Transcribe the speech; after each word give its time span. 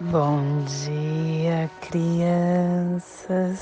Bom 0.00 0.62
dia, 0.62 1.68
crianças. 1.80 3.58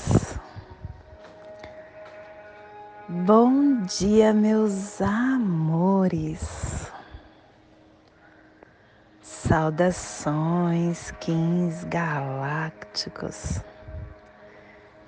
Bom 3.09 3.81
dia, 3.85 4.35
meus 4.35 5.01
amores. 5.01 6.91
Saudações, 9.19 11.09
quins 11.19 11.83
galácticos. 11.85 13.59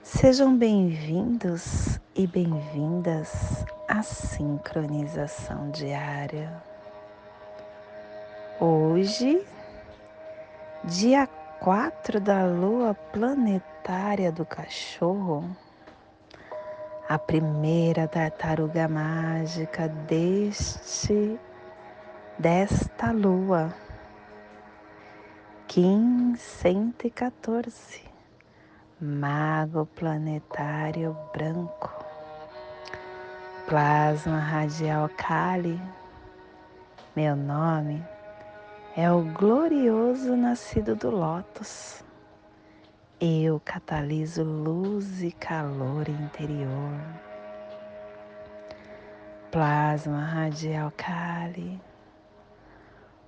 Sejam 0.01 0.57
bem-vindos 0.57 1.99
e 2.15 2.25
bem-vindas 2.25 3.63
à 3.87 4.01
sincronização 4.01 5.69
diária. 5.69 6.51
Hoje, 8.59 9.45
dia 10.83 11.27
4 11.59 12.21
da 12.21 12.45
lua 12.45 12.93
planetária 12.93 14.31
do 14.31 14.45
cachorro, 14.45 15.43
a 17.07 17.19
primeira 17.19 18.07
tartaruga 18.07 18.87
mágica 18.87 19.89
deste 19.89 21.37
desta 22.37 23.11
lua, 23.11 23.73
Kim 25.67 26.33
114, 26.37 28.01
mago 29.01 29.85
planetário 29.85 31.15
branco, 31.33 31.91
plasma 33.67 34.39
radial 34.39 35.09
Kali, 35.09 35.79
meu 37.13 37.35
nome 37.35 38.18
é 38.95 39.11
o 39.11 39.21
glorioso 39.21 40.35
nascido 40.35 40.95
do 40.95 41.11
Lótus. 41.11 42.03
Eu 43.21 43.61
cataliso 43.63 44.43
luz 44.43 45.21
e 45.21 45.31
calor 45.31 46.09
interior. 46.09 46.99
Plasma 49.51 50.23
radial 50.23 50.91
Kali. 50.97 51.79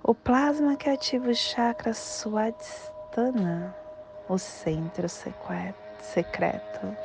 O 0.02 0.14
plasma 0.14 0.76
que 0.76 0.90
ativa 0.90 1.30
o 1.30 1.34
chakra 1.34 1.94
Swadhisthana, 1.94 3.74
o 4.28 4.36
centro 4.38 5.08
secreto, 5.08 6.96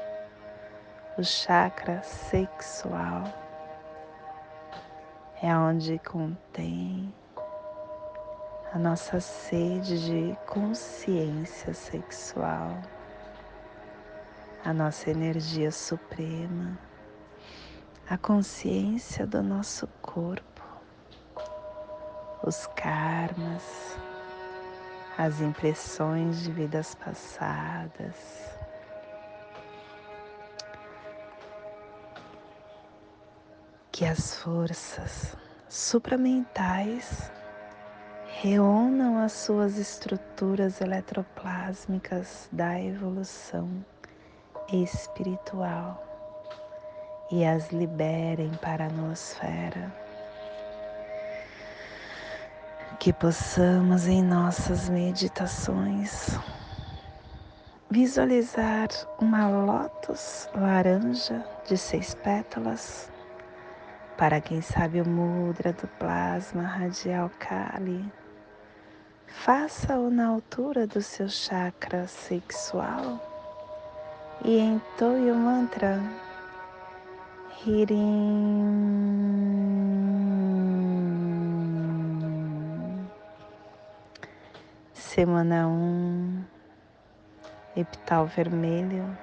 o 1.17 1.23
chakra 1.23 2.02
sexual. 2.02 3.23
É 5.44 5.55
onde 5.55 6.00
contém 6.00 7.13
a 8.73 8.78
nossa 8.78 9.20
sede 9.22 10.06
de 10.06 10.38
consciência 10.46 11.73
sexual, 11.73 12.82
a 14.64 14.74
nossa 14.74 15.09
energia 15.09 15.72
suprema, 15.72 16.78
a 18.09 18.18
consciência 18.18 19.25
do 19.25 19.41
nosso 19.41 19.88
corpo, 20.02 20.64
os 22.44 22.68
karmas, 22.68 23.97
as 25.18 25.40
impressões 25.40 26.44
de 26.44 26.52
vidas 26.52 26.94
passadas. 26.94 28.16
Que 33.91 34.06
as 34.06 34.36
forças 34.36 35.36
supramentais 35.70 37.31
reúnam 38.28 39.18
as 39.18 39.32
suas 39.32 39.78
estruturas 39.78 40.82
eletroplásmicas 40.82 42.48
da 42.52 42.80
evolução 42.80 43.70
espiritual 44.72 46.04
e 47.32 47.46
as 47.46 47.72
liberem 47.72 48.52
para 48.62 48.86
a 48.86 48.90
nosfera. 48.90 49.92
Que 53.00 53.14
possamos 53.14 54.08
em 54.08 54.24
nossas 54.24 54.90
meditações 54.90 56.38
visualizar 57.90 58.90
uma 59.20 59.48
lótus 59.48 60.50
laranja 60.54 61.44
de 61.68 61.78
seis 61.78 62.14
pétalas. 62.14 63.09
Para 64.17 64.41
quem 64.41 64.61
sabe 64.61 65.00
o 65.00 65.07
mudra 65.07 65.72
do 65.73 65.88
plasma 66.00 66.63
radial 66.63 67.29
Kali, 67.39 68.03
Faça-o 69.28 70.09
na 70.09 70.28
altura 70.28 70.88
do 70.88 71.01
seu 71.01 71.29
chakra 71.29 72.07
sexual. 72.07 73.22
E 74.44 74.59
entoie 74.59 75.31
o 75.31 75.35
mantra. 75.35 76.01
Hirim. 77.66 78.97
Semana 84.94 85.67
1, 85.67 85.72
um, 85.72 86.44
epital 87.75 88.25
vermelho, 88.25 89.17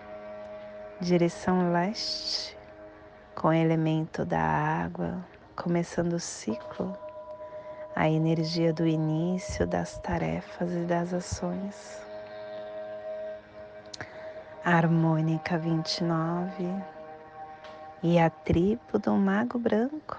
direção 1.01 1.73
leste, 1.73 2.54
com 3.45 3.53
elemento 3.53 4.25
da 4.25 4.41
água, 4.41 5.23
começando 5.55 6.15
o 6.15 6.19
ciclo 6.19 6.97
a 7.95 8.09
energia 8.09 8.73
do 8.73 8.87
início 8.87 9.67
das 9.67 9.99
tarefas 9.99 10.73
e 10.73 10.87
das 10.87 11.13
ações. 11.13 12.01
A 14.65 14.71
harmônica 14.71 15.59
29 15.59 16.65
e 18.03 18.19
a 18.19 18.31
tribo 18.31 18.99
do 18.99 19.13
Mago 19.13 19.59
Branco, 19.59 20.19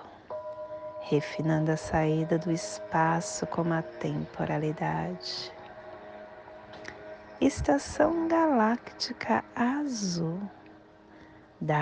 refinando 1.01 1.71
a 1.71 1.77
saída 1.77 2.37
do 2.37 2.51
espaço 2.51 3.47
como 3.47 3.73
a 3.73 3.81
temporalidade. 3.81 5.51
Estação 7.41 8.27
galáctica 8.27 9.43
azul 9.55 10.39
da 11.61 11.77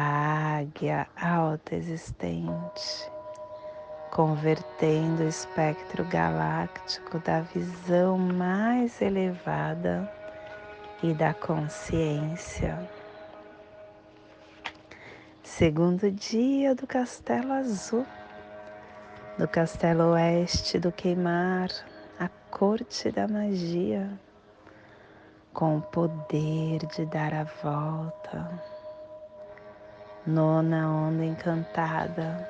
águia 0.60 1.08
alta 1.16 1.76
existente 1.76 3.14
convertendo 4.14 5.24
o 5.24 5.28
espectro 5.28 6.06
galáctico 6.06 7.18
da 7.18 7.42
visão 7.42 8.16
mais 8.16 9.02
elevada 9.02 10.08
e 11.02 11.16
da 11.16 11.34
consciência. 11.34 12.88
Segundo 15.42 16.12
dia 16.12 16.76
do 16.76 16.86
Castelo 16.86 17.54
Azul, 17.54 18.06
do 19.36 19.48
Castelo 19.48 20.12
Oeste 20.12 20.78
do 20.78 20.92
Queimar, 20.92 21.70
a 22.20 22.30
corte 22.52 23.10
da 23.10 23.28
magia, 23.28 24.08
com 25.56 25.78
o 25.78 25.82
poder 25.82 26.86
de 26.96 27.04
dar 27.08 27.34
a 27.34 27.46
volta. 27.64 28.73
Nona 30.26 30.90
onda 30.90 31.26
encantada. 31.26 32.48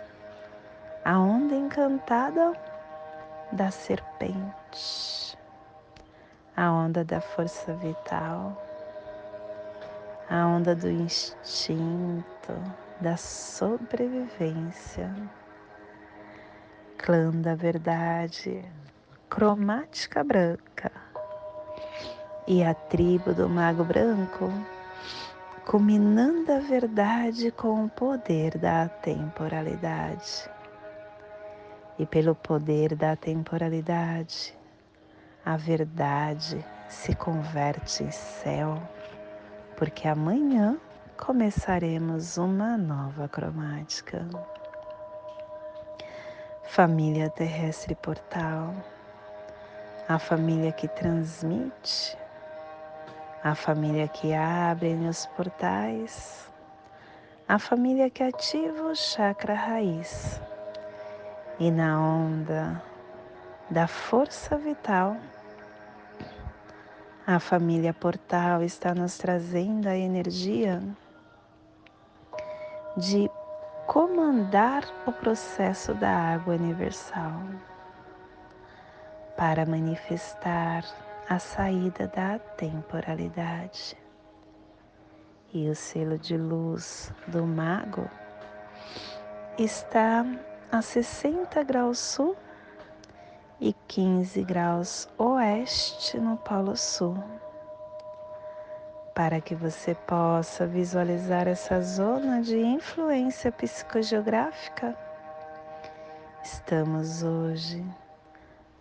A 1.04 1.18
onda 1.18 1.56
encantada 1.56 2.54
da 3.52 3.72
serpente, 3.72 5.36
a 6.56 6.72
onda 6.72 7.04
da 7.04 7.20
força 7.20 7.74
vital, 7.74 8.56
a 10.30 10.46
onda 10.46 10.76
do 10.76 10.88
instinto, 10.88 12.54
da 13.02 13.18
sobrevivência, 13.18 15.12
clã 17.00 17.32
da 17.32 17.56
verdade, 17.56 18.64
cromática 19.32 20.24
branca. 20.24 20.92
E 22.48 22.64
a 22.64 22.76
tribo 22.76 23.34
do 23.34 23.50
mago 23.50 23.84
branco, 23.84 24.48
culminando 25.66 26.52
a 26.52 26.60
verdade 26.60 27.50
com 27.52 27.86
o 27.86 27.90
poder 27.90 28.58
da 28.58 28.90
temporalidade 28.90 30.50
e 31.98 32.06
pelo 32.06 32.36
poder 32.36 32.96
da 32.96 33.16
temporalidade, 33.16 34.58
a 35.46 35.56
verdade 35.56 36.64
se 36.90 37.16
converte 37.16 38.04
em 38.04 38.12
céu, 38.12 38.78
porque 39.78 40.08
amanhã 40.08 40.78
começaremos 41.18 42.38
uma 42.38 42.78
nova 42.78 43.28
cromática. 43.30 44.28
Família 46.66 47.30
terrestre 47.30 47.96
portal, 47.96 48.74
a 50.10 50.20
família 50.20 50.74
que 50.74 50.90
transmite, 50.90 52.18
a 53.44 53.54
família 53.56 54.08
que 54.08 54.34
abre 54.34 54.94
os 54.94 55.26
portais, 55.28 56.50
a 57.48 57.60
família 57.60 58.10
que 58.10 58.24
ativa 58.24 58.84
o 58.84 58.96
chakra 58.96 59.54
raiz. 59.54 60.42
E 61.60 61.70
na 61.70 62.00
onda 62.02 62.82
da 63.70 63.88
força 63.88 64.58
vital, 64.58 65.18
A 67.26 67.40
família 67.40 67.94
Portal 67.94 68.62
está 68.64 68.94
nos 68.94 69.18
trazendo 69.18 69.88
a 69.88 69.96
energia 69.96 70.84
de 72.98 73.32
comandar 73.88 74.84
o 75.08 75.12
processo 75.14 75.94
da 75.94 76.10
água 76.10 76.56
universal 76.56 77.32
para 79.38 79.66
manifestar 79.66 80.84
a 81.30 81.40
saída 81.40 82.08
da 82.08 82.38
temporalidade. 82.38 83.98
E 85.54 85.70
o 85.70 85.76
selo 85.76 86.18
de 86.18 86.36
luz 86.36 87.14
do 87.28 87.46
mago 87.46 88.10
está 89.58 90.26
a 90.72 90.82
60 90.82 91.64
graus 91.64 92.00
sul 92.00 92.36
e 93.62 93.74
15 93.88 94.44
graus 94.44 95.08
oeste 95.18 96.20
no 96.20 96.38
Polo 96.38 96.76
Sul. 96.76 97.16
Para 99.14 99.40
que 99.40 99.54
você 99.54 99.94
possa 99.94 100.66
visualizar 100.66 101.48
essa 101.48 101.80
zona 101.82 102.42
de 102.42 102.58
influência 102.58 103.52
psicogeográfica, 103.52 104.98
estamos 106.44 107.22
hoje 107.22 107.86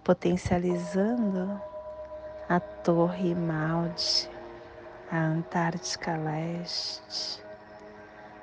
potencializando 0.03 1.61
a 2.53 2.61
Torre 2.61 3.35
Malde, 3.35 4.29
a 5.11 5.17
Antártica 5.17 6.17
Leste, 6.17 7.43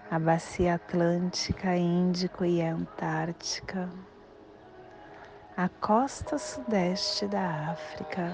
a 0.09 0.17
Bacia 0.17 0.75
Atlântica, 0.75 1.75
Índico 1.75 2.43
e 2.43 2.61
Antártica 2.61 3.89
a 5.59 5.67
costa 5.67 6.37
sudeste 6.37 7.27
da 7.27 7.71
África. 7.71 8.33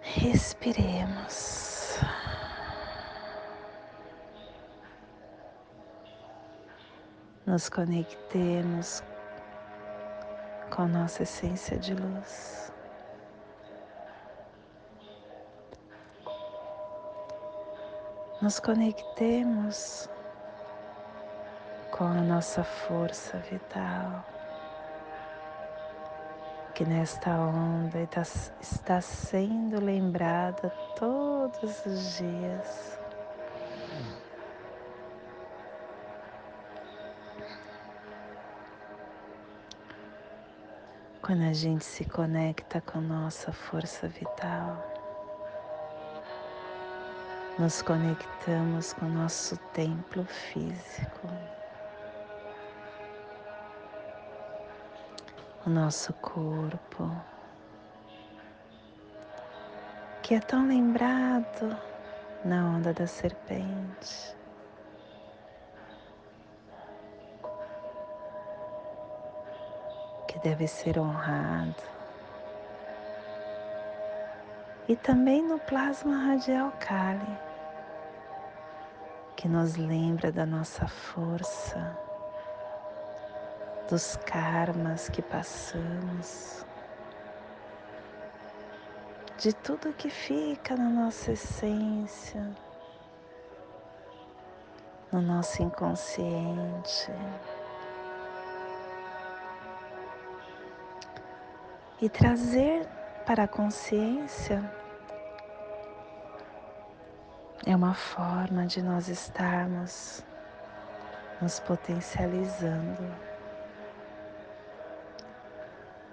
Respiremos. 0.00 1.98
Nos 7.44 7.68
conectemos 7.68 9.02
com 10.70 10.86
nossa 10.86 11.24
essência 11.24 11.76
de 11.76 11.94
luz. 11.94 12.72
Nos 18.40 18.58
conectemos 18.58 20.08
com 21.90 22.04
a 22.04 22.22
nossa 22.22 22.64
força 22.64 23.36
vital, 23.50 24.24
que 26.74 26.84
nesta 26.84 27.30
onda 27.30 27.98
está 28.60 29.00
sendo 29.00 29.84
lembrada 29.84 30.70
todos 30.96 31.84
os 31.84 32.16
dias. 32.16 32.99
Quando 41.30 41.44
a 41.44 41.52
gente 41.52 41.84
se 41.84 42.04
conecta 42.04 42.80
com 42.80 43.00
nossa 43.00 43.52
força 43.52 44.08
vital, 44.08 44.84
nos 47.56 47.80
conectamos 47.82 48.92
com 48.94 49.06
nosso 49.06 49.56
templo 49.72 50.24
físico. 50.24 51.28
o 55.64 55.70
nosso 55.70 56.12
corpo, 56.14 57.08
que 60.24 60.34
é 60.34 60.40
tão 60.40 60.66
lembrado 60.66 61.78
na 62.44 62.66
onda 62.74 62.92
da 62.92 63.06
serpente. 63.06 64.39
Deve 70.42 70.66
ser 70.66 70.98
honrado. 70.98 71.82
E 74.88 74.96
também 74.96 75.42
no 75.42 75.58
plasma 75.58 76.16
radial 76.16 76.72
Kali, 76.80 77.38
que 79.36 79.48
nos 79.48 79.76
lembra 79.76 80.32
da 80.32 80.44
nossa 80.44 80.88
força 80.88 81.96
dos 83.88 84.16
karmas 84.24 85.08
que 85.08 85.20
passamos, 85.20 86.64
de 89.36 89.52
tudo 89.52 89.92
que 89.92 90.08
fica 90.08 90.76
na 90.76 90.88
nossa 90.88 91.32
essência, 91.32 92.50
no 95.12 95.20
nosso 95.20 95.62
inconsciente. 95.62 97.10
E 102.00 102.08
trazer 102.08 102.86
para 103.26 103.44
a 103.44 103.48
consciência 103.48 104.62
é 107.66 107.76
uma 107.76 107.94
forma 107.94 108.66
de 108.66 108.82
nós 108.82 109.08
estarmos 109.08 110.24
nos 111.40 111.60
potencializando 111.60 113.30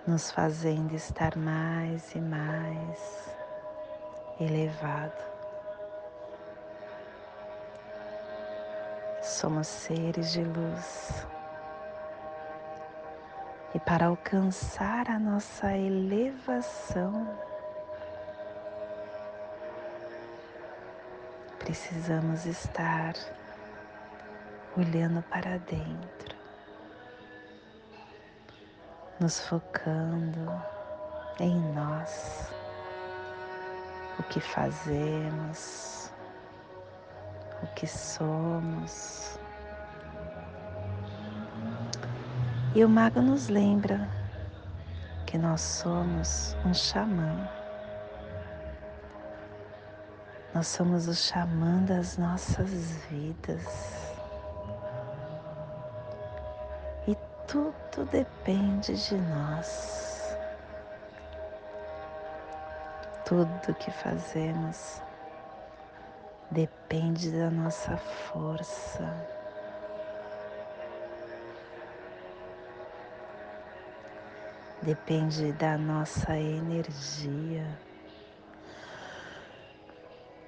nos 0.08 0.32
fazendo 0.32 0.94
estar 0.94 1.36
mais 1.36 2.16
e 2.16 2.20
mais 2.20 3.36
elevado. 4.40 5.22
Somos 9.22 9.68
seres 9.68 10.32
de 10.32 10.44
luz. 10.46 11.28
E 13.78 13.80
para 13.80 14.08
alcançar 14.08 15.08
a 15.08 15.20
nossa 15.20 15.72
elevação, 15.78 17.28
precisamos 21.60 22.48
estar 22.48 23.14
olhando 24.76 25.22
para 25.30 25.60
dentro 25.60 26.36
nos 29.20 29.42
focando 29.42 30.52
em 31.40 31.60
nós, 31.76 32.52
o 34.18 34.24
que 34.24 34.40
fazemos, 34.40 36.12
o 37.62 37.68
que 37.76 37.86
somos. 37.86 39.38
E 42.76 42.84
o 42.84 42.90
mago 42.90 43.22
nos 43.22 43.48
lembra 43.48 44.08
que 45.26 45.38
nós 45.38 45.62
somos 45.62 46.56
um 46.66 46.74
xamã. 46.74 47.50
Nós 50.54 50.68
somos 50.68 51.08
o 51.08 51.14
xamã 51.14 51.84
das 51.84 52.18
nossas 52.18 52.70
vidas. 53.10 54.08
tudo 57.48 58.06
depende 58.12 58.94
de 58.94 59.16
nós. 59.16 60.38
Tudo 63.26 63.74
que 63.76 63.90
fazemos 63.90 65.02
depende 66.52 67.32
da 67.32 67.50
nossa 67.50 67.98
força. 67.98 69.37
Depende 74.82 75.52
da 75.54 75.78
nossa 75.78 76.38
energia. 76.38 77.66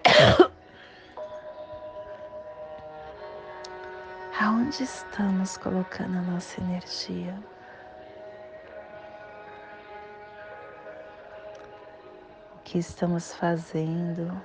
Aonde 4.39 4.83
estamos 4.83 5.57
colocando 5.57 6.19
a 6.19 6.21
nossa 6.21 6.61
energia? 6.61 7.35
O 12.55 12.59
que 12.63 12.77
estamos 12.77 13.33
fazendo 13.33 14.39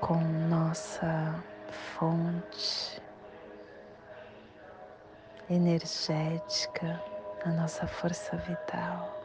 com 0.00 0.20
nossa 0.48 1.32
fonte 1.70 3.00
energética, 5.52 7.00
a 7.44 7.50
nossa 7.50 7.86
força 7.86 8.36
vital? 8.36 9.22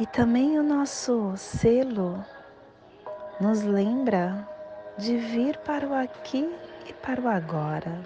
E 0.00 0.06
também 0.06 0.58
o 0.58 0.62
nosso 0.62 1.36
selo 1.36 2.24
nos 3.40 3.62
lembra 3.62 4.48
de 4.96 5.16
vir 5.16 5.58
para 5.58 5.86
o 5.86 5.94
aqui 5.94 6.50
e 6.86 6.92
para 6.92 7.20
o 7.20 7.28
agora, 7.28 8.00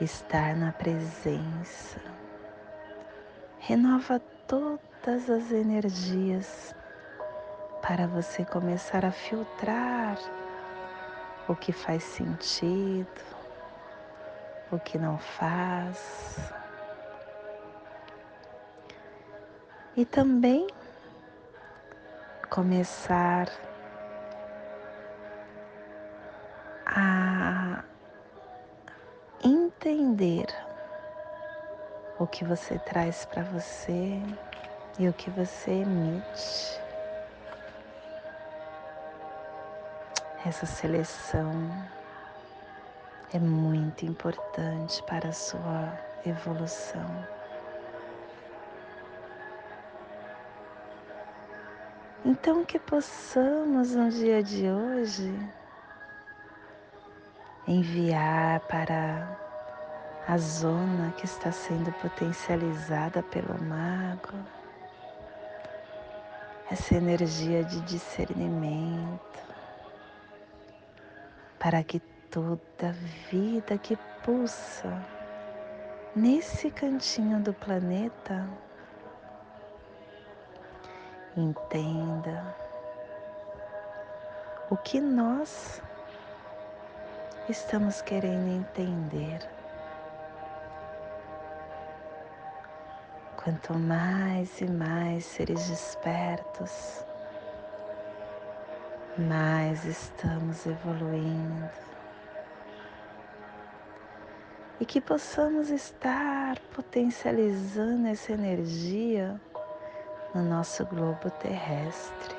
estar 0.00 0.56
na 0.56 0.72
presença, 0.72 2.00
renova 3.58 4.20
todas 4.46 5.28
as 5.28 5.50
energias 5.50 6.74
para 7.86 8.06
você 8.06 8.46
começar 8.46 9.04
a 9.04 9.12
filtrar 9.12 10.18
o 11.46 11.54
que 11.54 11.70
faz 11.70 12.02
sentido, 12.02 13.06
o 14.72 14.78
que 14.78 14.96
não 14.96 15.18
faz. 15.18 16.50
E 19.94 20.06
também 20.06 20.66
começar 22.48 23.52
a 26.86 27.84
entender 29.44 30.46
o 32.18 32.26
que 32.26 32.46
você 32.46 32.78
traz 32.78 33.26
para 33.26 33.42
você 33.42 34.22
e 34.98 35.06
o 35.06 35.12
que 35.12 35.28
você 35.28 35.70
emite. 35.70 36.83
Essa 40.46 40.66
seleção 40.66 41.52
é 43.32 43.38
muito 43.38 44.04
importante 44.04 45.02
para 45.04 45.30
a 45.30 45.32
sua 45.32 45.98
evolução. 46.26 47.06
Então, 52.24 52.64
que 52.64 52.78
possamos 52.78 53.94
no 53.94 54.10
dia 54.10 54.42
de 54.42 54.68
hoje 54.70 55.32
enviar 57.66 58.60
para 58.60 59.38
a 60.28 60.36
zona 60.36 61.12
que 61.12 61.24
está 61.24 61.50
sendo 61.52 61.90
potencializada 61.92 63.22
pelo 63.22 63.58
mago 63.62 64.38
essa 66.70 66.94
energia 66.94 67.62
de 67.62 67.80
discernimento, 67.82 69.53
para 71.58 71.82
que 71.82 72.00
toda 72.30 72.92
vida 73.30 73.78
que 73.78 73.96
pulsa 74.22 74.92
nesse 76.16 76.70
cantinho 76.70 77.40
do 77.40 77.52
planeta 77.52 78.48
entenda 81.36 82.54
o 84.70 84.76
que 84.76 85.00
nós 85.00 85.82
estamos 87.48 88.00
querendo 88.02 88.48
entender. 88.48 89.40
Quanto 93.36 93.74
mais 93.74 94.60
e 94.60 94.66
mais 94.66 95.24
seres 95.26 95.68
despertos, 95.68 97.04
mais 99.18 99.84
estamos 99.84 100.66
evoluindo. 100.66 101.70
E 104.80 104.84
que 104.84 105.00
possamos 105.00 105.70
estar 105.70 106.58
potencializando 106.74 108.08
essa 108.08 108.32
energia 108.32 109.40
no 110.34 110.42
nosso 110.42 110.84
globo 110.86 111.30
terrestre, 111.38 112.34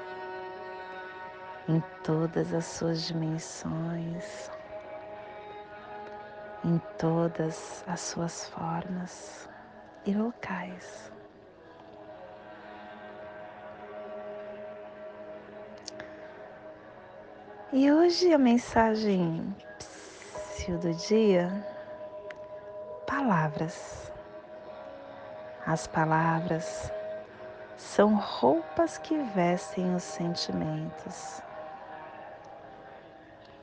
em 1.70 1.82
todas 2.03 2.53
as 2.53 2.65
suas 2.65 3.03
dimensões, 3.08 4.51
em 6.63 6.77
todas 6.98 7.84
as 7.88 8.01
suas 8.01 8.50
formas 8.50 9.50
e 10.05 10.13
locais. 10.13 11.14
E 17.74 17.91
hoje 17.91 18.31
a 18.31 18.38
mensagem 18.38 19.55
do 20.79 20.93
dia, 20.93 21.51
palavras. 23.07 24.12
As 25.65 25.88
palavras 25.88 26.91
são 27.75 28.15
roupas 28.15 29.00
que 29.00 29.17
vestem 29.17 29.95
os 29.95 30.03
sentimentos. 30.03 31.41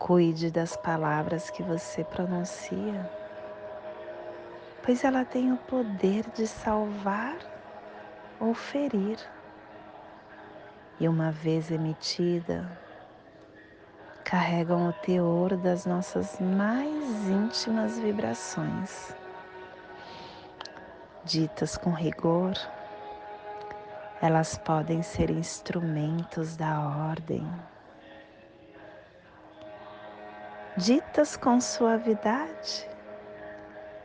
Cuide 0.00 0.50
das 0.50 0.76
palavras 0.76 1.48
que 1.48 1.62
você 1.62 2.02
pronuncia, 2.02 3.08
pois 4.84 5.04
ela 5.04 5.24
tem 5.24 5.52
o 5.52 5.56
poder 5.56 6.28
de 6.34 6.46
salvar 6.48 7.38
ou 8.40 8.52
ferir. 8.52 9.18
E 10.98 11.08
uma 11.08 11.30
vez 11.30 11.70
emitida, 11.70 12.81
carregam 14.32 14.88
o 14.88 14.92
teor 14.94 15.58
das 15.58 15.84
nossas 15.84 16.40
mais 16.40 17.28
íntimas 17.28 17.98
vibrações. 17.98 19.14
Ditas 21.22 21.76
com 21.76 21.90
rigor, 21.90 22.54
elas 24.22 24.56
podem 24.56 25.02
ser 25.02 25.28
instrumentos 25.28 26.56
da 26.56 26.80
ordem. 27.10 27.46
Ditas 30.78 31.36
com 31.36 31.60
suavidade, 31.60 32.88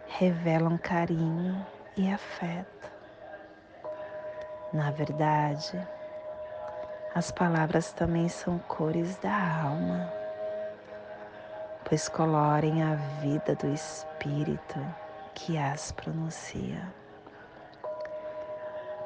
revelam 0.07 0.77
carinho 0.77 1.65
e 1.95 2.11
afeto. 2.11 2.91
Na 4.73 4.91
verdade, 4.91 5.87
as 7.15 7.31
palavras 7.31 7.93
também 7.93 8.27
são 8.27 8.59
cores 8.59 9.15
da 9.17 9.63
alma, 9.63 10.16
pois 11.87 12.09
colorem 12.09 12.83
a 12.83 12.95
vida 13.21 13.55
do 13.55 13.73
espírito 13.73 14.77
que 15.33 15.57
as 15.57 15.93
pronuncia. 15.93 16.91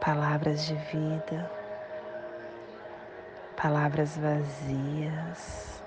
Palavras 0.03 0.65
de 0.65 0.73
vida, 0.73 1.51
palavras 3.55 4.17
vazias, 4.17 5.83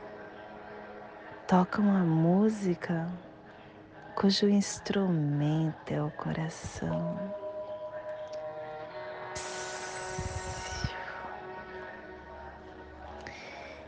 tocam 1.49 1.85
a 1.97 2.05
música 2.05 3.09
cujo 4.15 4.49
instrumento 4.49 5.91
é 5.91 6.01
o 6.01 6.13
coração. 6.13 7.44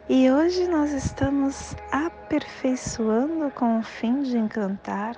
E 0.08 0.30
hoje 0.30 0.68
nós 0.68 0.92
estamos 0.92 1.74
aperfeiçoando 1.90 3.50
com 3.50 3.80
o 3.80 3.82
fim 3.82 4.22
de 4.22 4.38
encantar, 4.38 5.16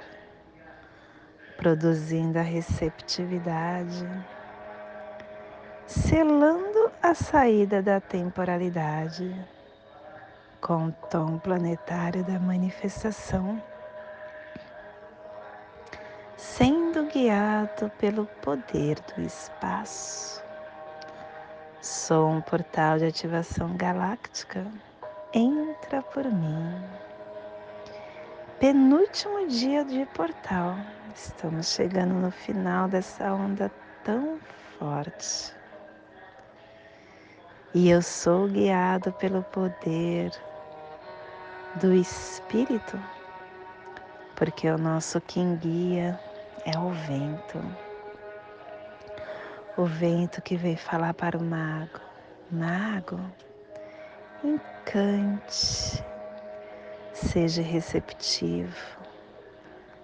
produzindo 1.58 2.38
a 2.38 2.42
receptividade, 2.42 4.08
selando 5.86 6.90
a 7.02 7.12
saída 7.12 7.82
da 7.82 8.00
temporalidade 8.00 9.30
com 10.58 10.86
o 10.86 10.92
tom 11.10 11.38
planetário 11.38 12.24
da 12.24 12.38
manifestação, 12.38 13.62
sendo 16.34 17.04
guiado 17.12 17.90
pelo 17.98 18.24
poder 18.40 18.96
do 19.14 19.20
espaço. 19.20 20.47
Sou 21.88 22.28
um 22.28 22.42
portal 22.42 22.98
de 22.98 23.06
ativação 23.06 23.74
galáctica. 23.74 24.62
Entra 25.32 26.02
por 26.02 26.22
mim. 26.22 26.84
Penúltimo 28.60 29.48
dia 29.48 29.86
de 29.86 30.04
portal. 30.14 30.76
Estamos 31.14 31.72
chegando 31.72 32.12
no 32.12 32.30
final 32.30 32.88
dessa 32.88 33.32
onda 33.32 33.72
tão 34.04 34.38
forte. 34.78 35.54
E 37.72 37.88
eu 37.88 38.02
sou 38.02 38.48
guiado 38.48 39.10
pelo 39.12 39.42
poder 39.44 40.30
do 41.76 41.94
Espírito, 41.94 43.02
porque 44.36 44.68
o 44.68 44.76
nosso 44.76 45.22
quem 45.22 45.56
guia 45.56 46.20
é 46.66 46.78
o 46.78 46.90
vento 46.90 47.87
o 49.78 49.86
vento 49.86 50.42
que 50.42 50.56
veio 50.56 50.76
falar 50.76 51.14
para 51.14 51.38
o 51.38 51.42
mago: 51.42 52.00
Mago, 52.50 53.20
encante, 54.42 56.04
seja 57.14 57.62
receptivo, 57.62 58.98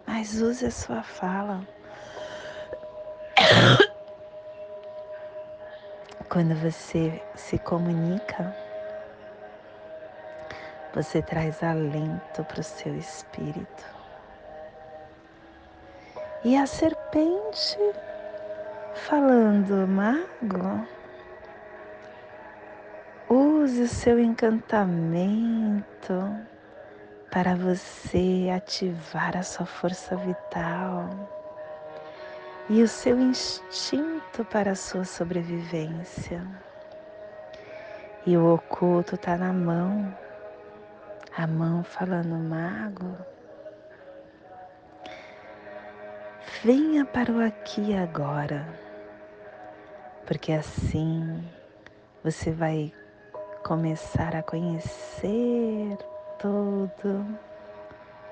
mas 0.06 0.40
use 0.40 0.66
a 0.66 0.70
sua 0.70 1.02
fala. 1.02 1.66
Quando 6.28 6.54
você 6.54 7.20
se 7.34 7.58
comunica, 7.58 8.56
você 10.94 11.20
traz 11.20 11.62
alento 11.62 12.44
para 12.44 12.60
o 12.60 12.64
seu 12.64 12.96
espírito. 12.96 13.84
E 16.44 16.56
a 16.56 16.66
serpente 16.66 17.78
falando, 18.94 19.86
mago, 19.88 20.86
use 23.28 23.82
o 23.82 23.88
seu 23.88 24.20
encantamento 24.20 25.84
para 27.30 27.56
você 27.56 28.50
ativar 28.54 29.36
a 29.36 29.42
sua 29.42 29.66
força 29.66 30.16
vital 30.16 31.10
e 32.70 32.82
o 32.82 32.88
seu 32.88 33.20
instinto 33.20 34.44
para 34.44 34.70
a 34.70 34.76
sua 34.76 35.04
sobrevivência. 35.04 36.46
E 38.24 38.36
o 38.36 38.54
oculto 38.54 39.16
está 39.16 39.36
na 39.36 39.52
mão, 39.52 40.16
a 41.36 41.46
mão 41.46 41.82
falando, 41.82 42.36
mago, 42.36 43.18
venha 46.64 47.04
para 47.04 47.30
o 47.30 47.44
aqui 47.44 47.90
e 47.90 47.94
agora, 47.94 48.66
porque 50.24 50.50
assim 50.50 51.44
você 52.22 52.52
vai 52.52 52.90
começar 53.62 54.34
a 54.34 54.42
conhecer 54.42 55.98
tudo, 56.38 57.26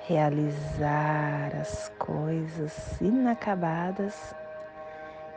realizar 0.08 1.54
as 1.60 1.92
coisas 1.98 2.98
inacabadas 3.02 4.34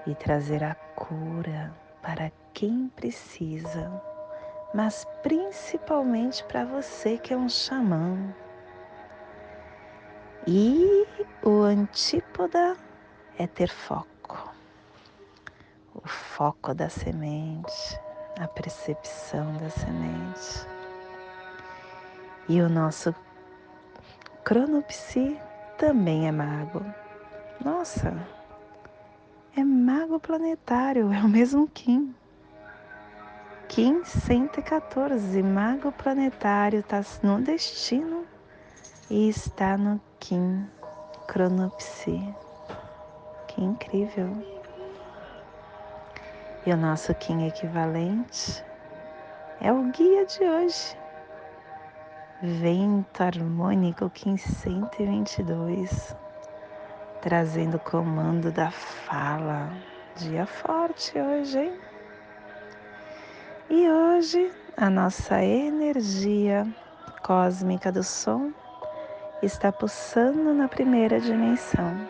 e 0.08 0.16
trazer 0.16 0.64
a 0.64 0.74
cura 0.96 1.74
para 2.02 2.32
quem 2.54 2.90
precisa, 2.96 3.92
mas 4.74 5.06
principalmente 5.22 6.46
para 6.46 6.64
você 6.64 7.18
que 7.18 7.34
é 7.34 7.38
um 7.38 7.50
xamã. 7.50 8.18
E 10.48 11.06
o 11.44 11.64
antípoda 11.64 12.85
é 13.38 13.48
ter 13.48 13.70
foco. 13.70 14.54
O 15.94 16.08
foco 16.08 16.74
da 16.74 16.90
semente, 16.90 18.00
a 18.40 18.48
percepção 18.48 19.54
da 19.58 19.70
semente. 19.70 20.68
E 22.48 22.62
o 22.62 22.70
nosso 22.70 23.16
cronopsi 24.44 25.40
também 25.78 26.28
é 26.28 26.32
mago. 26.32 26.86
Nossa, 27.64 28.14
é 29.56 29.64
mago 29.64 30.20
planetário, 30.20 31.12
é 31.12 31.20
o 31.22 31.28
mesmo 31.28 31.68
Kim. 31.68 32.14
Kim 33.68 34.04
114, 34.04 35.42
mago 35.42 35.92
planetário, 35.92 36.80
está 36.80 37.02
no 37.24 37.42
destino 37.42 38.26
e 39.10 39.28
está 39.28 39.78
no 39.78 40.00
Kim 40.20 40.68
cronopsi. 41.28 42.22
Que 43.56 43.64
incrível! 43.64 44.30
E 46.66 46.74
o 46.74 46.78
nosso 46.78 47.16
Kim 47.16 47.48
equivalente 47.48 48.62
é 49.62 49.72
o 49.72 49.84
guia 49.92 50.26
de 50.26 50.44
hoje 50.44 50.98
Vento 52.42 53.24
harmônico 53.24 54.12
1522, 54.14 56.14
trazendo 57.22 57.78
o 57.78 57.80
comando 57.80 58.52
da 58.52 58.70
fala. 58.72 59.72
Dia 60.18 60.46
forte 60.46 61.18
hoje, 61.18 61.60
hein? 61.60 61.80
E 63.70 63.90
hoje 63.90 64.52
a 64.76 64.90
nossa 64.90 65.42
energia 65.42 66.68
cósmica 67.24 67.90
do 67.90 68.04
som 68.04 68.52
está 69.42 69.72
pulsando 69.72 70.54
na 70.54 70.68
primeira 70.68 71.22
dimensão, 71.22 72.06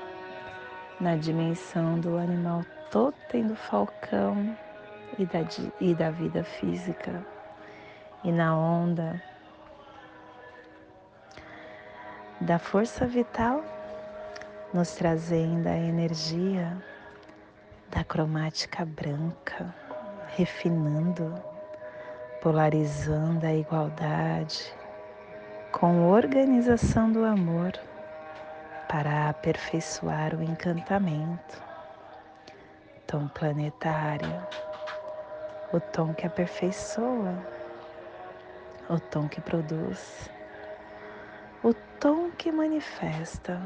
na 1.00 1.16
dimensão 1.16 2.00
do 2.00 2.18
animal 2.18 2.64
totem 2.90 3.46
do 3.48 3.56
falcão 3.56 4.58
e 5.18 5.26
da, 5.26 5.40
e 5.80 5.94
da 5.94 6.10
vida 6.10 6.44
física, 6.44 7.26
e 8.24 8.32
na 8.32 8.56
onda 8.58 9.22
da 12.42 12.60
força 12.60 13.06
vital, 13.06 13.64
nos 14.74 14.94
trazendo 14.94 15.68
a 15.68 15.78
energia 15.78 16.78
da 17.90 18.04
cromática 18.04 18.86
branca, 18.86 19.74
refinando, 20.36 21.34
polarizando 22.42 23.46
a 23.46 23.54
igualdade 23.54 24.74
com 25.72 26.10
organização 26.10 27.12
do 27.12 27.26
amor 27.26 27.74
para 28.96 29.28
aperfeiçoar 29.28 30.34
o 30.36 30.42
encantamento. 30.42 31.62
Tom 33.06 33.28
planetário, 33.28 34.42
o 35.74 35.82
tom 35.82 36.14
que 36.14 36.26
aperfeiçoa, 36.26 37.36
o 38.90 38.98
tom 38.98 39.28
que 39.28 39.42
produz 39.42 40.30
o 41.62 41.74
tom 42.00 42.32
que 42.32 42.50
manifesta, 42.54 43.60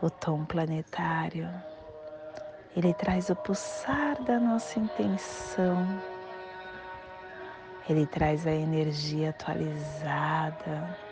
o 0.00 0.08
tom 0.08 0.44
planetário. 0.44 1.50
Ele 2.76 2.94
traz 2.94 3.28
o 3.28 3.34
pulsar 3.34 4.22
da 4.22 4.38
nossa 4.38 4.78
intenção, 4.78 5.84
ele 7.88 8.06
traz 8.06 8.46
a 8.46 8.52
energia 8.52 9.30
atualizada, 9.30 11.09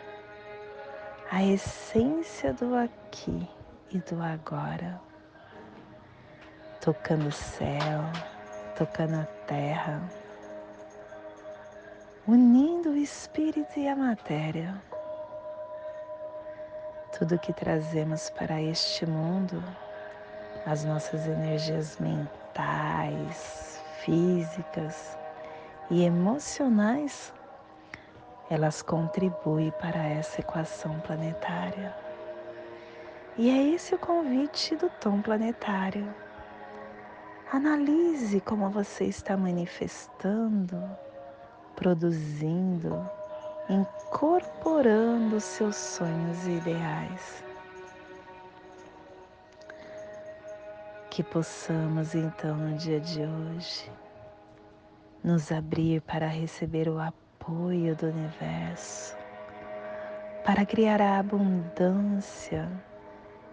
a 1.31 1.43
essência 1.43 2.53
do 2.53 2.75
aqui 2.75 3.47
e 3.91 3.99
do 3.99 4.19
agora, 4.19 4.99
tocando 6.81 7.27
o 7.27 7.31
céu, 7.31 8.01
tocando 8.75 9.15
a 9.15 9.25
terra, 9.45 10.01
unindo 12.27 12.89
o 12.89 12.97
espírito 12.97 13.79
e 13.79 13.87
a 13.87 13.95
matéria. 13.95 14.81
Tudo 17.15 17.37
que 17.37 17.53
trazemos 17.53 18.31
para 18.31 18.59
este 18.59 19.05
mundo, 19.05 19.63
as 20.65 20.83
nossas 20.83 21.27
energias 21.27 21.99
mentais, 21.99 23.83
físicas 23.99 25.15
e 25.91 26.03
emocionais, 26.03 27.31
elas 28.49 28.81
contribuem 28.81 29.71
para 29.79 30.03
essa 30.03 30.41
equação 30.41 30.99
planetária. 31.01 31.95
E 33.37 33.49
é 33.49 33.75
esse 33.75 33.93
o 33.93 33.99
convite 33.99 34.75
do 34.75 34.89
tom 34.89 35.21
planetário. 35.21 36.13
Analise 37.51 38.41
como 38.41 38.69
você 38.69 39.05
está 39.05 39.37
manifestando, 39.37 40.77
produzindo, 41.75 43.07
incorporando 43.69 45.39
seus 45.39 45.75
sonhos 45.75 46.47
e 46.47 46.51
ideais. 46.51 47.43
Que 51.09 51.23
possamos 51.23 52.15
então 52.15 52.55
no 52.55 52.75
dia 52.77 52.99
de 52.99 53.21
hoje 53.21 53.91
nos 55.23 55.51
abrir 55.51 56.01
para 56.01 56.27
receber 56.27 56.87
o 56.87 56.99
apoio 56.99 57.28
do 57.49 58.07
universo, 58.07 59.17
para 60.45 60.65
criar 60.65 61.01
a 61.01 61.19
abundância 61.19 62.69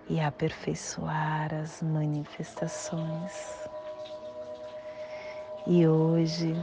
e 0.09 0.21
aperfeiçoar 0.21 1.55
as 1.55 1.81
manifestações. 1.83 3.67
E 5.67 5.87
hoje 5.87 6.55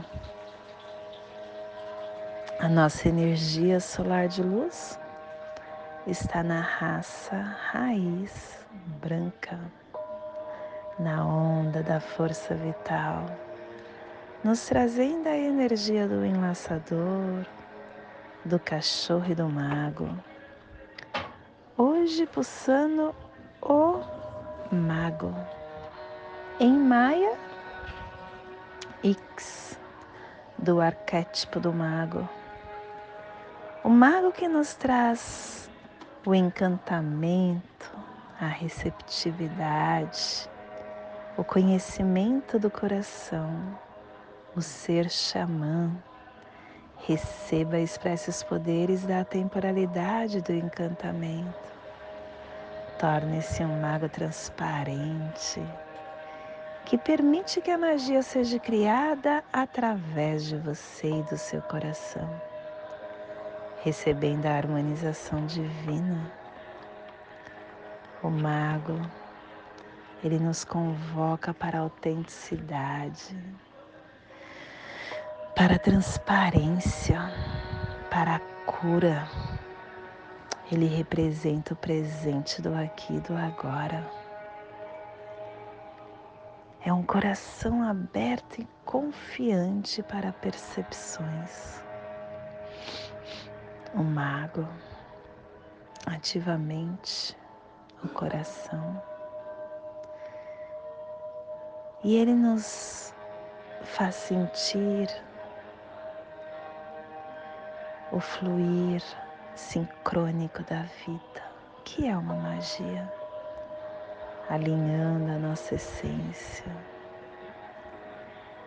a 2.60 2.68
nossa 2.68 3.08
energia 3.08 3.80
solar 3.80 4.28
de 4.28 4.42
luz 4.42 4.98
está 6.06 6.42
na 6.42 6.60
raça 6.60 7.36
raiz 7.72 8.64
branca, 9.02 9.58
na 10.98 11.26
onda 11.26 11.82
da 11.82 11.98
força 11.98 12.54
vital, 12.54 13.26
nos 14.44 14.66
trazendo 14.66 15.28
a 15.28 15.36
energia 15.36 16.06
do 16.06 16.24
enlaçador, 16.24 17.46
do 18.44 18.58
cachorro 18.60 19.32
e 19.32 19.34
do 19.34 19.48
mago. 19.48 20.08
Hoje 21.76 22.26
pulsando 22.26 23.14
o 23.62 24.00
mago. 24.70 25.34
Em 26.60 26.78
Maia, 26.78 27.36
X, 29.02 29.78
do 30.58 30.80
arquétipo 30.80 31.58
do 31.58 31.72
mago 31.72 32.28
o 33.84 33.90
mago 33.90 34.32
que 34.32 34.48
nos 34.48 34.74
traz 34.74 35.68
o 36.24 36.34
encantamento, 36.34 37.92
a 38.40 38.46
receptividade, 38.46 40.48
o 41.36 41.44
conhecimento 41.44 42.58
do 42.58 42.70
coração, 42.70 43.78
o 44.56 44.62
ser 44.62 45.10
xamã, 45.10 45.90
Receba 47.06 47.78
e 47.78 47.84
expresse 47.84 48.30
os 48.30 48.42
poderes 48.42 49.04
da 49.04 49.26
temporalidade 49.26 50.40
do 50.40 50.54
encantamento. 50.54 51.70
Torne-se 52.98 53.62
um 53.62 53.78
mago 53.78 54.08
transparente 54.08 55.62
que 56.86 56.96
permite 56.96 57.60
que 57.60 57.70
a 57.70 57.76
magia 57.76 58.22
seja 58.22 58.58
criada 58.58 59.44
através 59.52 60.46
de 60.46 60.56
você 60.56 61.10
e 61.10 61.22
do 61.24 61.36
seu 61.36 61.60
coração, 61.60 62.28
recebendo 63.82 64.46
a 64.46 64.52
harmonização 64.52 65.44
divina. 65.44 66.32
O 68.22 68.30
mago, 68.30 68.98
ele 70.22 70.38
nos 70.38 70.64
convoca 70.64 71.52
para 71.52 71.78
a 71.78 71.82
autenticidade, 71.82 73.36
para 75.56 75.76
a 75.76 75.78
transparência, 75.78 77.20
para 78.10 78.36
a 78.36 78.40
cura. 78.66 79.28
Ele 80.70 80.86
representa 80.86 81.74
o 81.74 81.76
presente 81.76 82.60
do 82.60 82.74
aqui 82.74 83.14
e 83.14 83.20
do 83.20 83.36
agora. 83.36 84.04
É 86.84 86.92
um 86.92 87.02
coração 87.02 87.82
aberto 87.82 88.60
e 88.60 88.68
confiante 88.84 90.02
para 90.02 90.32
percepções. 90.32 91.82
O 93.94 94.02
mago 94.02 94.66
ativamente 96.06 97.36
o 98.02 98.08
coração 98.08 99.00
e 102.02 102.16
ele 102.16 102.34
nos 102.34 103.14
faz 103.82 104.14
sentir 104.16 105.08
o 108.14 108.20
fluir 108.20 109.02
sincrônico 109.56 110.62
da 110.62 110.82
vida, 111.04 111.42
que 111.84 112.06
é 112.06 112.16
uma 112.16 112.34
magia, 112.34 113.12
alinhando 114.48 115.32
a 115.32 115.38
nossa 115.38 115.74
essência. 115.74 116.64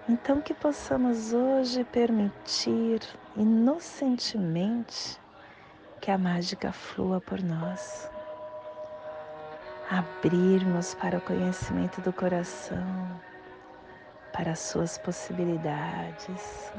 Então, 0.10 0.42
que 0.42 0.54
possamos 0.54 1.32
hoje 1.32 1.86
permitir 1.86 3.02
inocentemente 3.38 5.18
que 6.02 6.12
a 6.12 6.18
mágica 6.18 6.74
flua 6.74 7.22
por 7.22 7.42
nós, 7.42 8.12
abrirmos 9.90 10.94
para 10.94 11.20
o 11.20 11.22
conhecimento 11.22 12.02
do 12.02 12.12
coração, 12.12 13.22
para 14.34 14.52
as 14.52 14.60
suas 14.60 14.98
possibilidades 14.98 16.74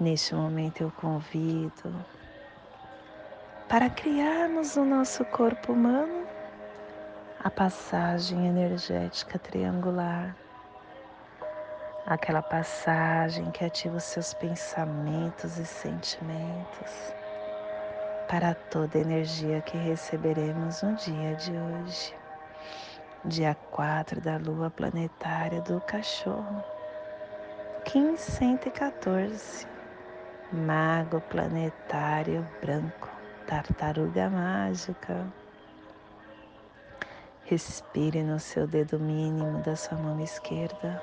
Neste 0.00 0.32
momento 0.32 0.80
eu 0.80 0.92
convido 0.92 1.92
para 3.68 3.90
criarmos 3.90 4.76
no 4.76 4.84
nosso 4.84 5.24
corpo 5.24 5.72
humano 5.72 6.24
a 7.42 7.50
passagem 7.50 8.46
energética 8.46 9.40
triangular, 9.40 10.36
aquela 12.06 12.40
passagem 12.40 13.50
que 13.50 13.64
ativa 13.64 13.96
os 13.96 14.04
seus 14.04 14.32
pensamentos 14.34 15.58
e 15.58 15.66
sentimentos 15.66 17.12
para 18.28 18.54
toda 18.54 18.98
a 18.98 19.00
energia 19.00 19.60
que 19.62 19.76
receberemos 19.76 20.80
no 20.80 20.94
dia 20.94 21.34
de 21.34 21.50
hoje, 21.50 22.14
dia 23.24 23.56
4 23.72 24.20
da 24.20 24.36
lua 24.36 24.70
planetária 24.70 25.60
do 25.62 25.80
cachorro, 25.80 26.62
1514 27.92 29.77
Mago 30.50 31.20
planetário 31.20 32.48
branco, 32.62 33.10
tartaruga 33.46 34.30
mágica. 34.30 35.30
Respire 37.44 38.22
no 38.22 38.40
seu 38.40 38.66
dedo 38.66 38.98
mínimo 38.98 39.58
da 39.62 39.76
sua 39.76 39.98
mão 39.98 40.18
esquerda. 40.20 41.02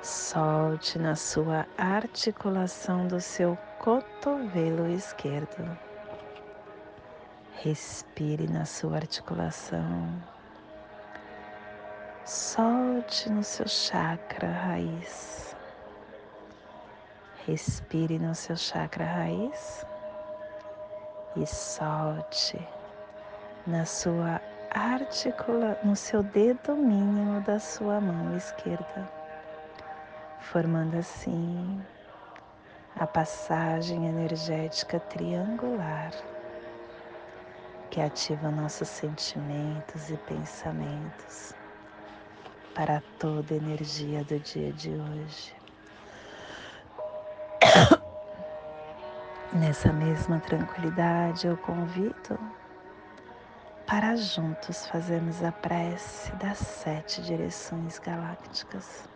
Solte 0.00 0.98
na 0.98 1.14
sua 1.14 1.66
articulação 1.76 3.06
do 3.06 3.20
seu 3.20 3.58
cotovelo 3.78 4.88
esquerdo. 4.88 5.78
Respire 7.56 8.46
na 8.48 8.64
sua 8.64 8.96
articulação. 8.96 10.22
Solte 12.24 13.28
no 13.30 13.44
seu 13.44 13.68
chakra 13.68 14.50
raiz. 14.50 15.47
Respire 17.48 18.18
no 18.18 18.34
seu 18.34 18.58
chakra 18.58 19.06
raiz 19.06 19.86
e 21.34 21.46
solte 21.46 22.60
na 23.66 23.86
sua 23.86 24.38
articula, 24.70 25.78
no 25.82 25.96
seu 25.96 26.22
dedo 26.22 26.76
mínimo 26.76 27.40
da 27.40 27.58
sua 27.58 28.02
mão 28.02 28.36
esquerda, 28.36 29.10
formando 30.40 30.98
assim 30.98 31.82
a 33.00 33.06
passagem 33.06 34.06
energética 34.06 35.00
triangular 35.00 36.12
que 37.90 38.02
ativa 38.02 38.50
nossos 38.50 38.88
sentimentos 38.88 40.10
e 40.10 40.18
pensamentos 40.18 41.54
para 42.74 43.02
toda 43.18 43.54
a 43.54 43.56
energia 43.56 44.22
do 44.22 44.38
dia 44.38 44.70
de 44.70 44.90
hoje. 44.90 45.57
Nessa 49.52 49.92
mesma 49.92 50.40
tranquilidade, 50.40 51.46
eu 51.46 51.56
convido 51.56 52.38
para 53.86 54.16
juntos 54.16 54.86
fazermos 54.86 55.42
a 55.42 55.50
prece 55.50 56.30
das 56.36 56.58
sete 56.58 57.22
direções 57.22 57.98
galácticas, 57.98 59.08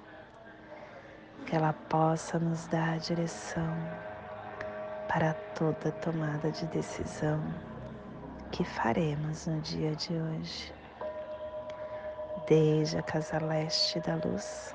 que 1.47 1.55
ela 1.55 1.73
possa 1.73 2.39
nos 2.39 2.67
dar 2.69 2.95
a 2.95 2.97
direção 2.97 3.77
para 5.09 5.35
toda 5.55 5.93
tomada 5.93 6.51
de 6.51 6.67
decisão 6.67 7.43
que 8.51 8.65
faremos 8.65 9.47
no 9.47 9.61
dia 9.61 9.95
de 9.95 10.15
hoje. 10.15 10.73
Desde 12.49 12.99
a 12.99 13.03
casa 13.03 13.39
leste 13.39 14.01
da 14.01 14.17
luz, 14.17 14.75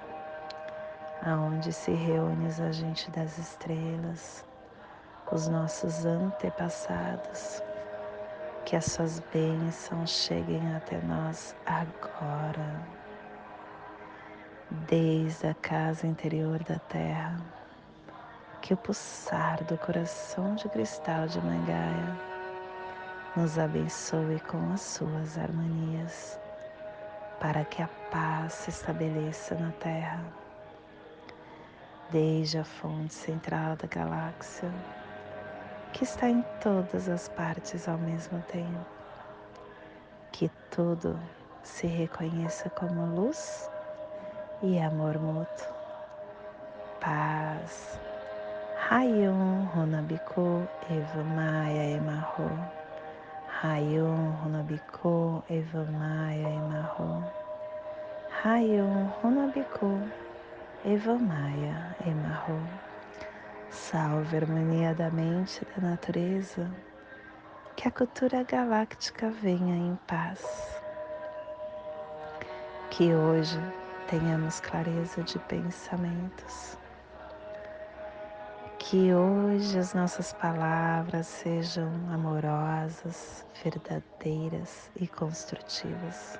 aonde 1.23 1.71
se 1.71 1.91
reúne 1.91 2.47
os 2.47 2.59
agentes 2.59 3.07
das 3.09 3.37
estrelas, 3.37 4.45
os 5.31 5.47
nossos 5.47 6.05
antepassados, 6.05 7.61
que 8.65 8.75
as 8.75 8.85
suas 8.85 9.19
bênçãos 9.33 10.09
cheguem 10.09 10.75
até 10.75 10.99
nós 11.01 11.55
agora, 11.65 12.81
desde 14.87 15.47
a 15.47 15.53
casa 15.55 16.07
interior 16.07 16.63
da 16.63 16.79
terra, 16.79 17.39
que 18.61 18.73
o 18.73 18.77
pulsar 18.77 19.63
do 19.65 19.77
coração 19.77 20.55
de 20.55 20.67
cristal 20.69 21.27
de 21.27 21.39
Mangaia 21.41 22.17
nos 23.35 23.57
abençoe 23.57 24.39
com 24.41 24.73
as 24.73 24.81
suas 24.81 25.37
harmonias, 25.37 26.39
para 27.39 27.63
que 27.65 27.81
a 27.81 27.89
paz 28.11 28.53
se 28.53 28.69
estabeleça 28.69 29.55
na 29.55 29.71
terra, 29.71 30.21
desde 32.11 32.57
a 32.59 32.63
fonte 32.63 33.13
central 33.13 33.75
da 33.77 33.87
galáxia 33.87 34.71
que 35.93 36.03
está 36.03 36.29
em 36.29 36.43
todas 36.61 37.09
as 37.09 37.29
partes 37.29 37.87
ao 37.87 37.97
mesmo 37.97 38.41
tempo. 38.51 38.85
Que 40.31 40.49
tudo 40.69 41.19
se 41.63 41.87
reconheça 41.87 42.69
como 42.71 43.05
luz 43.15 43.69
e 44.61 44.79
amor 44.79 45.17
mútuo. 45.19 45.67
Paz. 46.99 47.99
Rayon 48.89 49.65
Runabiku 49.73 50.67
Eva 50.89 51.23
Maia 51.23 51.97
Emarro. 51.97 52.49
Rayon 53.61 54.31
Runabiku 54.43 55.43
Eva 55.49 55.85
Maia 55.85 56.49
Emarro. 56.49 57.23
Rayon 58.43 59.09
Runabiku 59.21 60.01
Eva 60.83 61.13
Maia 61.13 61.95
Emarro. 62.07 62.59
Salve 63.69 64.35
a 64.35 64.39
harmonia 64.39 64.95
da 64.95 65.11
mente 65.11 65.61
e 65.61 65.79
da 65.79 65.89
natureza. 65.89 66.67
Que 67.75 67.87
a 67.87 67.91
cultura 67.91 68.43
galáctica 68.43 69.29
venha 69.29 69.75
em 69.75 69.95
paz. 70.07 70.43
Que 72.89 73.13
hoje 73.13 73.59
tenhamos 74.09 74.59
clareza 74.59 75.21
de 75.21 75.37
pensamentos. 75.37 76.75
Que 78.79 79.13
hoje 79.13 79.77
as 79.77 79.93
nossas 79.93 80.33
palavras 80.33 81.27
sejam 81.27 81.91
amorosas, 82.11 83.45
verdadeiras 83.63 84.89
e 84.99 85.07
construtivas. 85.07 86.39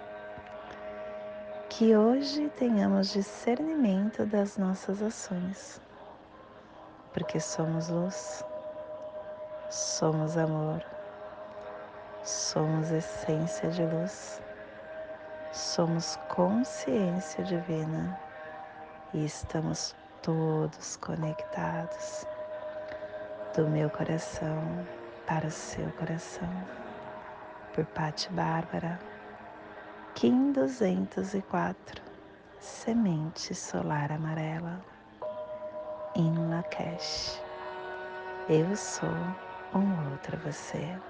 Que 1.73 1.95
hoje 1.95 2.49
tenhamos 2.49 3.12
discernimento 3.12 4.25
das 4.25 4.57
nossas 4.57 5.01
ações, 5.01 5.81
porque 7.13 7.39
somos 7.39 7.88
luz, 7.88 8.43
somos 9.69 10.38
amor, 10.38 10.86
somos 12.23 12.91
essência 12.91 13.69
de 13.69 13.84
luz 13.86 14.41
somos 15.51 16.17
consciência 16.29 17.43
divina 17.43 18.17
e 19.13 19.25
estamos 19.25 19.93
todos 20.21 20.95
conectados 20.95 22.25
do 23.55 23.67
meu 23.67 23.89
coração 23.89 24.86
para 25.27 25.47
o 25.47 25.51
seu 25.51 25.91
coração. 25.93 26.49
Por 27.73 27.86
Pati 27.86 28.31
Bárbara, 28.31 28.97
Kim 30.13 30.52
204, 30.52 32.04
Semente 32.60 33.56
Solar 33.56 34.12
Amarela, 34.12 34.86
em 36.15 36.34
Lakesh. 36.50 37.41
Eu 38.47 38.76
sou 38.76 39.34
um 39.74 40.12
outro 40.12 40.38
você. 40.39 41.02